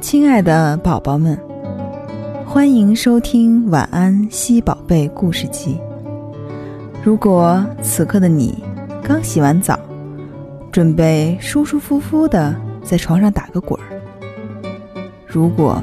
[0.00, 1.38] 亲爱的宝宝们，
[2.46, 5.74] 欢迎收听《晚安西宝贝故事集》。
[7.04, 8.64] 如果此刻的你
[9.02, 9.78] 刚洗完澡，
[10.72, 14.00] 准备舒舒服服的在床上打个滚儿；
[15.26, 15.82] 如果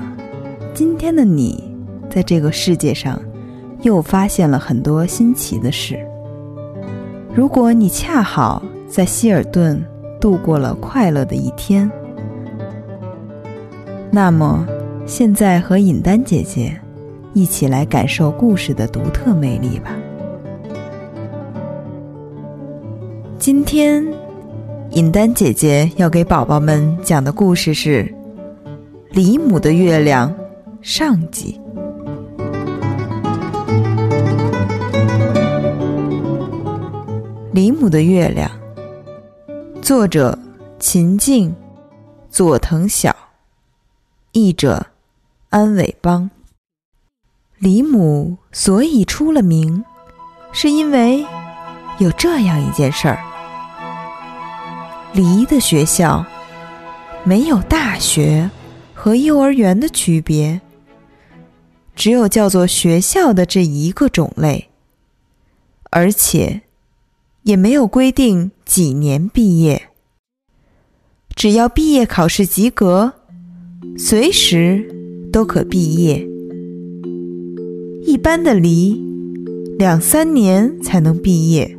[0.73, 1.71] 今天的你
[2.09, 3.21] 在这个世界上
[3.83, 5.95] 又发现了很多新奇的事；
[7.35, 9.79] 如果你恰好在希尔顿
[10.19, 11.89] 度过了快乐的一天。
[14.17, 14.65] 那么，
[15.05, 16.75] 现在和尹丹姐姐
[17.35, 19.95] 一起来感受故事的独特魅力吧。
[23.37, 24.03] 今天，
[24.89, 28.05] 尹丹姐姐要给宝宝们讲的故事是
[29.11, 30.31] 《李母的月亮》
[30.81, 31.61] 上集。
[37.51, 38.49] 《李母的月亮》，
[39.79, 40.35] 作者
[40.79, 41.53] 秦静，
[42.31, 43.15] 佐藤晓。
[44.37, 44.87] 译者
[45.49, 46.29] 安伟邦。
[47.57, 49.83] 李母所以出了名，
[50.51, 51.25] 是因为
[51.97, 53.17] 有这样一件事儿：
[55.13, 56.23] 梨的学校
[57.23, 58.47] 没有大学
[58.93, 60.61] 和幼儿园的区别，
[61.95, 64.69] 只有叫做学校的这一个种类，
[65.89, 66.61] 而且
[67.41, 69.89] 也没有规定几年毕业，
[71.35, 73.15] 只要毕业考试及格。
[73.97, 74.87] 随时
[75.31, 76.27] 都可毕业。
[78.03, 79.03] 一般的梨，
[79.77, 81.77] 两三年才能毕业，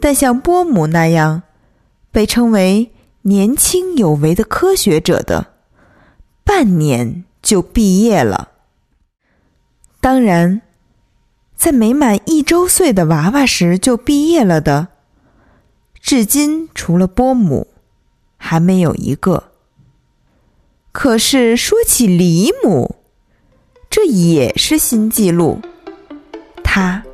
[0.00, 1.42] 但像波姆那样
[2.12, 2.90] 被称为
[3.22, 5.48] 年轻有为的科学者的，
[6.44, 8.48] 半年就毕业了。
[10.00, 10.62] 当然，
[11.56, 14.88] 在没满一周岁的娃娃时就毕业了的，
[16.00, 17.66] 至今除了波姆，
[18.36, 19.49] 还没有一个。
[20.92, 22.96] 可是说起李母，
[23.88, 25.60] 这也是新纪录。
[26.64, 27.04] 他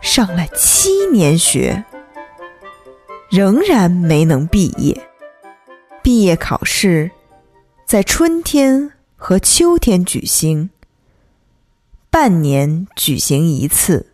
[0.00, 1.84] 上了七年学，
[3.30, 5.08] 仍然没能毕业。
[6.02, 7.10] 毕业考试
[7.84, 10.70] 在春天和秋天举行，
[12.10, 14.12] 半年举行一次。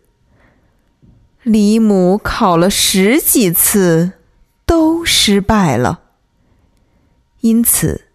[1.41, 4.11] 李母考了十几次，
[4.65, 6.01] 都失败了。
[7.39, 8.07] 因此。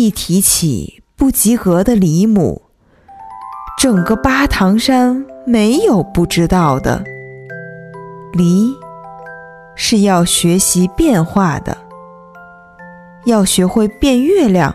[0.00, 2.62] 一提起不及格的李母，
[3.78, 7.04] 整个八塘山没有不知道的。
[8.32, 8.74] 梨
[9.76, 11.76] 是要学习变化的，
[13.26, 14.74] 要学会变月亮。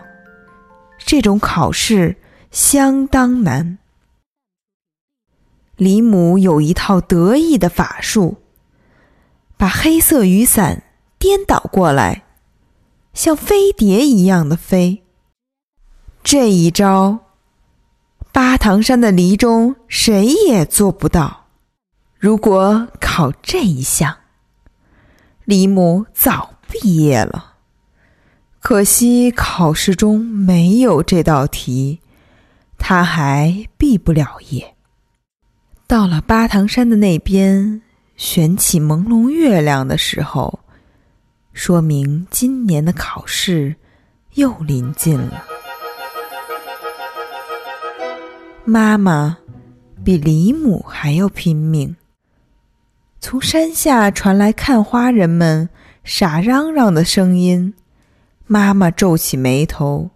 [0.96, 2.14] 这种考试
[2.52, 3.78] 相当难。
[5.74, 8.36] 李母有一套得意的法术，
[9.56, 10.84] 把黑色雨伞
[11.18, 12.22] 颠倒过来，
[13.12, 15.02] 像飞碟一样的飞。
[16.28, 17.20] 这一招，
[18.32, 21.46] 八塘山的黎中谁也做不到。
[22.18, 24.12] 如果考这一项，
[25.44, 27.54] 黎母早毕业了。
[28.58, 32.00] 可惜考试中没有这道题，
[32.76, 34.74] 他还毕不了业。
[35.86, 37.82] 到了八塘山的那边，
[38.16, 40.58] 悬起朦胧月亮的时候，
[41.52, 43.76] 说明今年的考试
[44.34, 45.44] 又临近了。
[48.68, 49.38] 妈妈
[50.02, 51.94] 比李母还要拼命。
[53.20, 55.68] 从山下传来看花人们
[56.02, 57.74] 傻嚷嚷的声音，
[58.48, 60.10] 妈妈皱起眉头，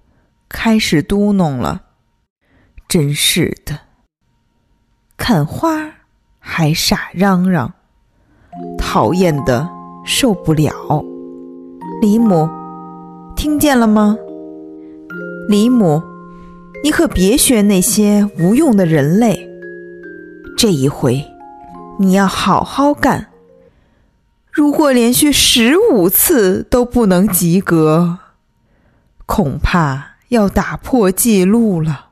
[0.48, 1.82] 开始嘟哝了
[2.88, 3.78] ：“真是的，
[5.16, 5.88] 看花
[6.40, 7.72] 还傻嚷嚷，
[8.76, 9.68] 讨厌的
[10.04, 10.72] 受不了。”
[12.02, 12.48] 李母，
[13.36, 14.18] 听见了吗？
[15.48, 16.02] 李母。
[16.82, 19.48] 你可别学那些无用的人类。
[20.56, 21.24] 这一回，
[21.98, 23.28] 你要好好干。
[24.50, 28.18] 如果连续十五次都不能及格，
[29.26, 32.06] 恐怕要打破记录了。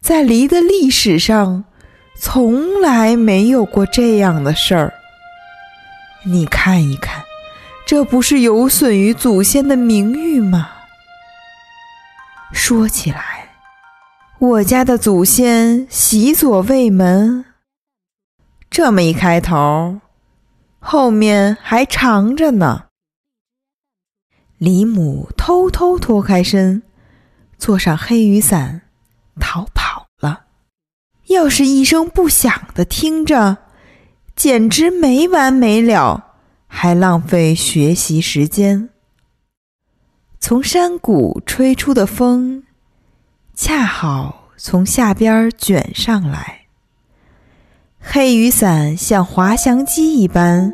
[0.00, 1.64] 在梨的历史上，
[2.18, 4.94] 从来没有过这样的事儿。
[6.24, 7.22] 你看一看，
[7.86, 10.70] 这不是有损于祖先的名誉吗？
[12.68, 13.48] 说起来，
[14.38, 17.46] 我家的祖先洗左卫门，
[18.68, 20.02] 这么一开头，
[20.78, 22.88] 后面还长着呢。
[24.58, 26.82] 李母偷偷脱开身，
[27.56, 28.82] 坐上黑雨伞，
[29.40, 30.42] 逃跑了。
[31.28, 33.56] 要是一声不响的听着，
[34.36, 36.34] 简直没完没了，
[36.66, 38.90] 还浪费学习时间。
[40.40, 42.62] 从山谷吹出的风，
[43.54, 46.60] 恰好从下边卷上来。
[48.00, 50.72] 黑雨伞像滑翔机一般，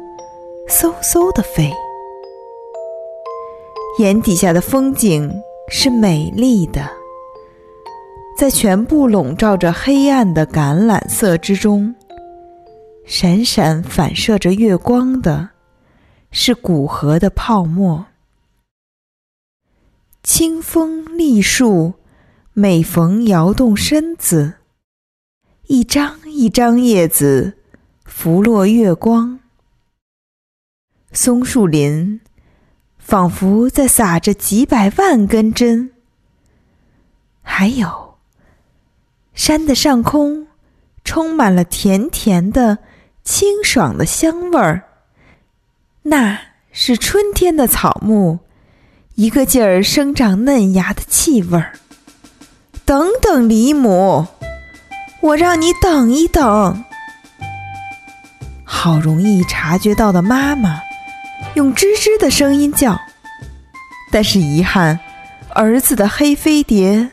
[0.69, 1.73] 嗖嗖地飞。
[3.99, 5.33] 眼底下的风景
[5.71, 6.89] 是美丽的，
[8.37, 11.93] 在全部笼罩着黑暗的橄榄色之中，
[13.07, 15.49] 闪闪反射着月光的，
[16.31, 18.05] 是古河的泡沫。
[20.25, 21.93] 清风立树，
[22.55, 24.55] 每逢摇动身子。
[25.67, 27.59] 一张一张叶子
[28.07, 29.41] 拂落月光，
[31.13, 32.23] 松树林
[32.97, 35.93] 仿佛在撒着几百万根针。
[37.43, 38.17] 还有，
[39.35, 40.47] 山的上空
[41.05, 42.79] 充满了甜甜的、
[43.23, 44.89] 清爽的香味儿，
[46.05, 46.41] 那
[46.73, 48.39] 是春天的草木
[49.15, 51.73] 一个劲儿生长嫩芽的气味儿。
[52.85, 54.27] 等等，李母。
[55.21, 56.85] 我让你等一等。
[58.65, 60.81] 好容易察觉到的妈妈，
[61.55, 63.01] 用吱吱的声音叫，
[64.11, 64.99] 但是遗憾，
[65.55, 67.11] 儿子的黑飞碟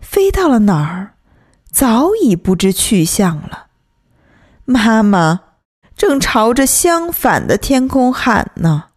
[0.00, 1.14] 飞到了哪儿，
[1.72, 3.66] 早已不知去向了。
[4.64, 5.40] 妈妈
[5.96, 8.89] 正朝着相反的天空喊呢。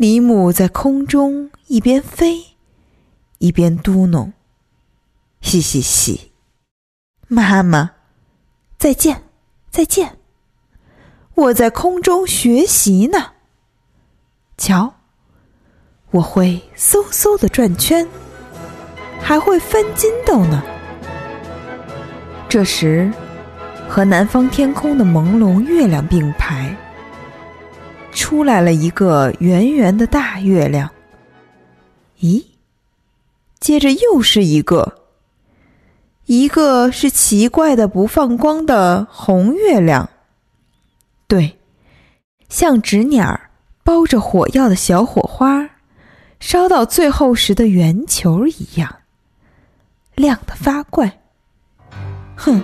[0.00, 2.42] 李母在空中一边飞，
[3.36, 4.32] 一边嘟哝
[5.42, 6.32] ：“嘻嘻嘻。”
[7.28, 7.90] 妈妈，
[8.78, 9.24] 再见，
[9.68, 10.16] 再见。
[11.34, 13.32] 我在空中学习呢。
[14.56, 14.94] 瞧，
[16.12, 18.08] 我会嗖嗖的转圈，
[19.20, 20.62] 还会翻筋斗呢。
[22.48, 23.12] 这时，
[23.86, 26.74] 和南方天空的朦胧月亮并排，
[28.30, 30.88] 出来了一个圆圆的大月亮。
[32.20, 32.44] 咦，
[33.58, 35.00] 接着又是一个。
[36.26, 40.08] 一个是奇怪的不放光的红月亮，
[41.26, 41.58] 对，
[42.48, 43.50] 像纸捻儿
[43.82, 45.68] 包着火药的小火花，
[46.38, 48.94] 烧到最后时的圆球一样，
[50.14, 51.20] 亮得发怪。
[52.36, 52.62] 哼，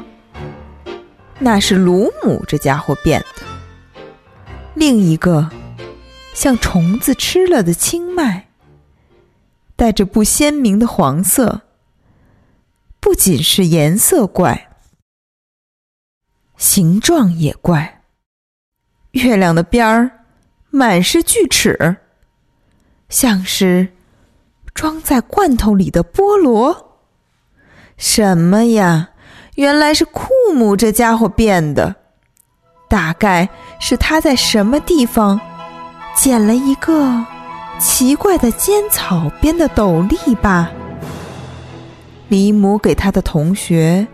[1.41, 3.43] 那是鲁姆这家伙变的。
[4.75, 5.49] 另一个
[6.37, 8.49] 像虫子吃了的青麦，
[9.75, 11.63] 带着不鲜明的黄色。
[13.01, 14.69] 不仅是颜色怪，
[16.59, 18.03] 形状也怪。
[19.13, 20.27] 月亮的边儿
[20.69, 21.97] 满是锯齿，
[23.09, 23.89] 像是
[24.75, 26.99] 装在罐头里的菠萝。
[27.97, 29.09] 什么呀？
[29.55, 31.97] 原来是库姆这家伙变的。
[32.91, 33.49] 大概
[33.81, 35.41] 是他在什么地方
[36.17, 37.25] 捡了一个
[37.79, 40.73] 奇怪的尖草编的斗笠吧。
[42.29, 44.09] 李母给他的同学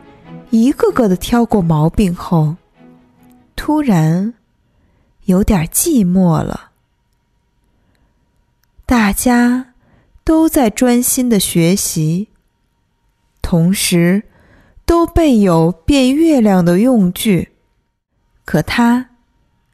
[0.50, 2.56] 一个个的挑过毛病后，
[3.56, 4.34] 突然
[5.24, 6.72] 有点寂寞了。
[8.84, 9.72] 大家
[10.24, 12.28] 都在专心的学习，
[13.40, 14.24] 同时
[14.84, 17.52] 都备有变月亮的用具，
[18.44, 19.08] 可他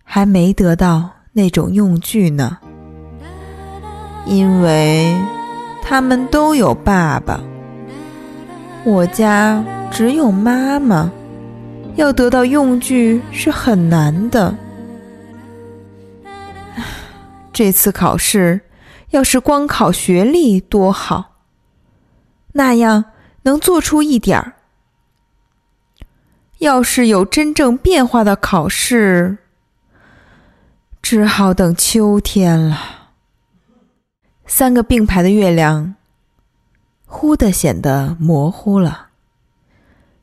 [0.04, 2.58] 还没得到那种用具呢，
[4.26, 5.16] 因为
[5.82, 7.40] 他们都有爸爸。
[8.84, 11.10] 我家只有妈妈，
[11.96, 14.54] 要得到用具是很难的。
[17.52, 18.60] 这次考试
[19.10, 21.36] 要是光考学历多好，
[22.52, 23.04] 那样
[23.42, 24.52] 能做出一点儿。
[26.58, 29.38] 要是有真正变化的考试，
[31.10, 32.78] 只好等秋天了。
[34.44, 35.94] 三个并排的月亮。
[37.06, 39.06] 忽的显得模糊了，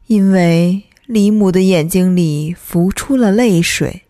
[0.06, 4.04] 因为李母的眼睛里浮出了泪水，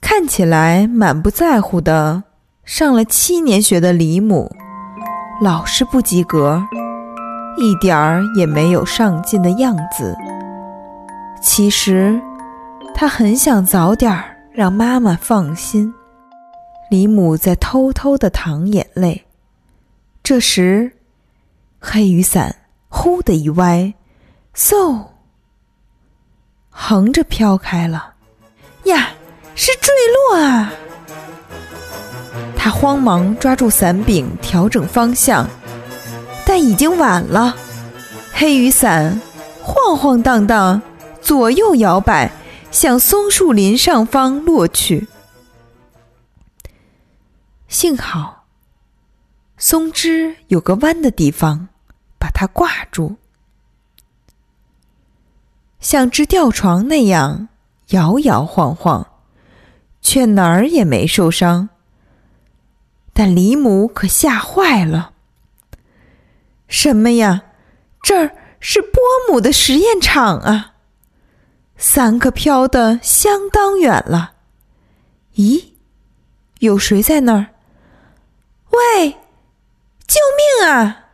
[0.00, 2.22] 看起来满不在乎的。
[2.64, 4.54] 上了七年学的李母，
[5.42, 6.62] 老是不及格，
[7.58, 10.16] 一点儿也没有上进的样子。
[11.42, 12.20] 其实，
[12.94, 15.92] 他很想早点儿让妈妈放心。
[16.90, 19.26] 李母在偷偷的淌眼泪，
[20.22, 20.90] 这时。
[21.78, 22.56] 黑雨伞
[22.88, 23.92] 忽的一歪，
[24.56, 25.04] 嗖，
[26.70, 28.14] 横着飘开了。
[28.84, 29.10] 呀，
[29.54, 29.92] 是坠
[30.32, 30.72] 落啊！
[32.56, 35.46] 他慌忙抓住伞柄，调整方向，
[36.46, 37.54] 但已经晚了。
[38.32, 39.20] 黑雨伞
[39.62, 40.80] 晃晃荡荡，
[41.20, 42.28] 左右摇摆，
[42.70, 45.08] 向松树林上方落去。
[47.68, 48.46] 幸好。
[49.58, 51.68] 松枝有个弯的地方，
[52.18, 53.16] 把它挂住，
[55.80, 57.48] 像只吊床那样
[57.88, 59.06] 摇摇晃晃，
[60.02, 61.70] 却哪儿也没受伤。
[63.14, 65.12] 但李母可吓坏了。
[66.68, 67.44] 什么呀？
[68.02, 70.74] 这儿是波姆的实验场啊！
[71.76, 74.34] 三可飘得相当远了。
[75.36, 75.64] 咦，
[76.60, 77.46] 有谁在那儿？
[78.70, 79.10] 喂，
[80.06, 80.20] 救
[80.60, 81.04] 命啊！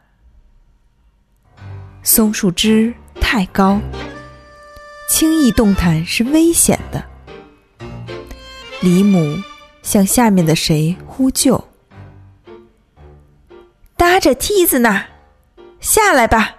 [2.02, 3.81] 松树枝太高，
[5.09, 7.04] 轻易动弹是危险的。
[8.81, 9.40] 李母
[9.83, 11.69] 向下面的谁呼救？
[13.97, 15.04] 搭着梯子呢，
[15.81, 16.57] 下来吧。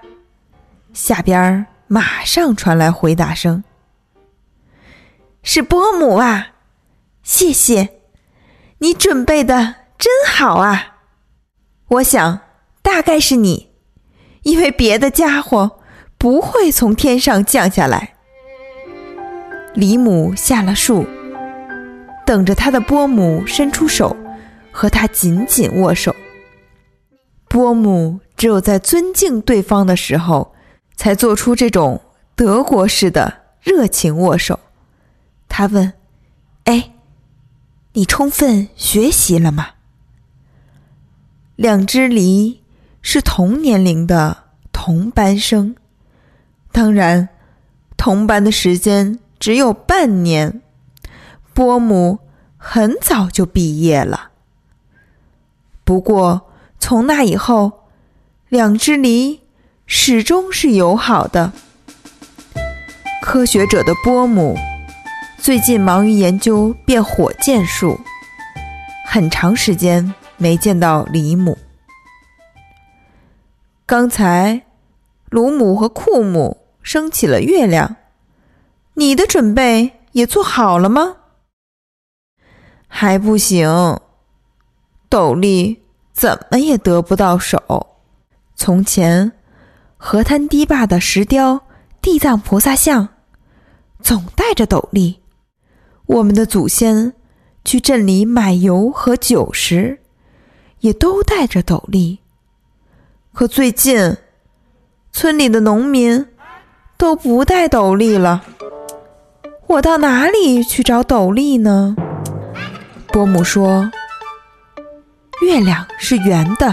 [0.93, 3.62] 下边马上传来回答声
[5.43, 6.53] ：“是波姆啊，
[7.21, 8.00] 谢谢，
[8.79, 10.95] 你准备的真好啊。
[11.89, 12.39] 我想
[12.81, 13.73] 大概是你，
[14.43, 15.79] 因为别的家伙
[16.17, 18.15] 不会从天上降下来。”
[19.75, 21.05] 李姆下了树，
[22.25, 24.15] 等着他的波姆伸出手，
[24.71, 26.15] 和他紧紧握手。
[27.50, 30.55] 波姆只有在尊敬对方的时候，
[30.95, 32.01] 才做出这种
[32.35, 34.59] 德国式的热情握手。
[35.55, 35.93] 他问
[36.65, 36.93] ：“哎，
[37.91, 39.67] 你充分学习了吗？”
[41.55, 42.63] 两只梨
[43.03, 45.75] 是同年龄的同班生，
[46.72, 47.29] 当然，
[47.95, 50.60] 同班的时间只有半年。
[51.53, 52.17] 波姆
[52.57, 54.31] 很早就毕业了，
[55.83, 56.50] 不过。
[56.79, 57.83] 从那以后，
[58.50, 59.41] 两只梨
[59.86, 61.53] 始终是友好的。
[63.22, 64.57] 科学者的波姆
[65.43, 68.00] 最近忙于研究变火箭术，
[69.05, 71.57] 很长时间没见到李母。
[73.85, 74.63] 刚才
[75.29, 77.97] 鲁姆和库姆升起了月亮，
[78.93, 81.17] 你的准备也做好了吗？
[82.88, 84.00] 还不行，
[85.09, 85.83] 斗笠。
[86.13, 87.97] 怎么也得不到手。
[88.55, 89.29] 从前，
[89.97, 91.59] 河滩堤坝的石雕
[92.01, 93.09] 地藏菩萨像，
[94.00, 95.23] 总戴着斗笠。
[96.13, 97.12] 我们的祖先
[97.65, 99.98] 去镇里买油和酒时，
[100.82, 102.20] 也都带着斗笠。
[103.34, 104.15] 可最近，
[105.12, 106.27] 村里的农民
[106.98, 108.46] 都不戴斗笠了。
[109.65, 111.96] 我到哪里去找斗笠呢？
[113.08, 113.91] 伯母说。
[115.41, 116.72] 月亮是圆的，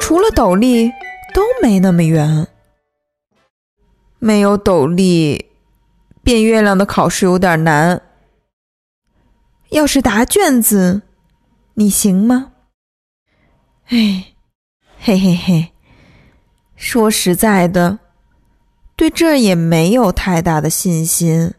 [0.00, 0.92] 除了斗笠
[1.32, 2.46] 都没那么圆。
[4.18, 5.46] 没有斗笠，
[6.22, 8.02] 变月亮的考试有点难。
[9.70, 11.02] 要是答卷子，
[11.74, 12.52] 你行吗？
[13.88, 14.24] 哎，
[14.98, 15.72] 嘿嘿嘿，
[16.76, 17.98] 说实在的，
[18.96, 21.52] 对这也没有太大的信心。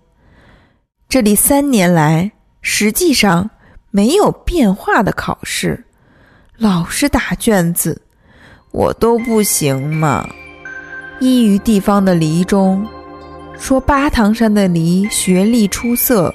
[1.08, 2.32] 这里三年来，
[2.62, 3.50] 实际上
[3.92, 5.86] 没有变化的考试。
[6.58, 8.02] 老是答卷子，
[8.72, 10.28] 我都不行嘛。
[11.20, 12.88] 依于地方的梨中，
[13.60, 16.34] 说八塘山的梨学历出色，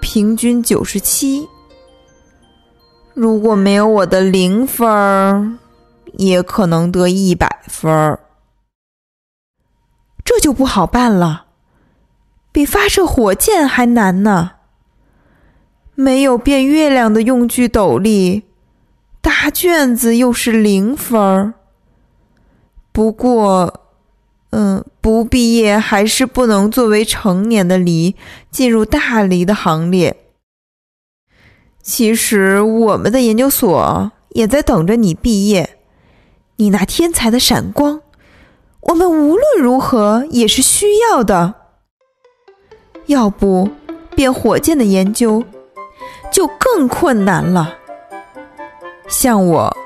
[0.00, 1.48] 平均九十七。
[3.14, 5.58] 如果没有我的零分儿，
[6.14, 8.20] 也可能得一百分儿。
[10.24, 11.46] 这就不好办了，
[12.52, 14.52] 比发射火箭还难呢。
[15.94, 18.44] 没有变月亮的用具斗笠。
[19.20, 21.54] 答卷子又是零分儿。
[22.92, 23.80] 不过，
[24.50, 28.16] 嗯，不毕业还是不能作为成年的梨
[28.50, 30.16] 进入大梨的行列。
[31.82, 35.76] 其实，我们的研究所也在等着你毕业。
[36.56, 38.02] 你那天才的闪光，
[38.80, 41.54] 我们无论如何也是需要的。
[43.06, 43.70] 要不，
[44.14, 45.42] 变火箭的研究
[46.30, 47.76] 就更困难了。
[49.08, 49.76] 像我，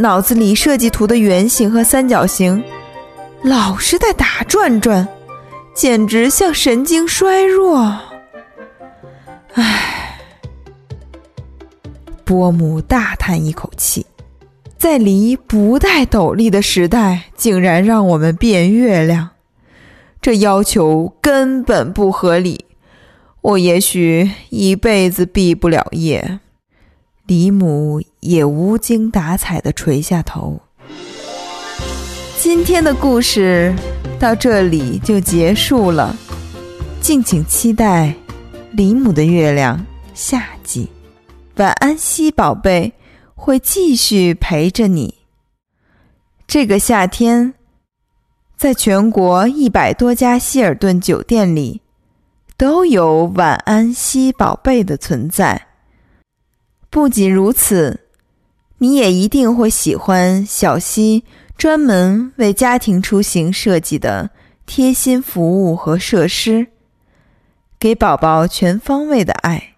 [0.00, 2.62] 脑子里设计图的圆形和三角形，
[3.44, 5.06] 老是在打转转，
[5.74, 7.98] 简直像神经衰弱。
[9.54, 10.20] 唉，
[12.24, 14.06] 波姆大叹一口气，
[14.78, 19.30] 在离不戴斗笠的时代，竟然让我们变月亮，
[20.20, 22.64] 这要求根本不合理。
[23.40, 26.38] 我也许一辈子毕不了业。
[27.26, 30.60] 李母也无精打采地垂下头。
[32.42, 33.72] 今天的故事
[34.18, 36.12] 到这里就结束了，
[37.00, 38.08] 敬请期待
[38.72, 39.78] 《李母的月亮》
[40.12, 40.90] 下集。
[41.58, 42.92] 晚安，西宝贝，
[43.36, 45.14] 会继续陪着你。
[46.48, 47.54] 这个夏天，
[48.56, 51.80] 在全国一百多家希尔顿酒店里，
[52.56, 55.68] 都有晚安西宝贝的存在。
[56.90, 58.00] 不仅如此，
[58.78, 61.22] 你也一定会喜欢小溪
[61.62, 64.30] 专门为家庭出行设计的
[64.66, 66.66] 贴心服务和设施，
[67.78, 69.74] 给宝宝全方位的爱。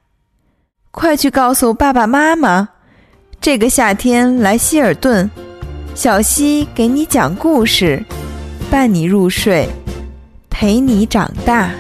[0.91, 2.71] 快去告诉爸爸妈妈，
[3.39, 5.31] 这个夏天来希尔顿。
[5.95, 8.03] 小溪给你讲故事，
[8.71, 9.69] 伴你入睡，
[10.49, 11.71] 陪你长大。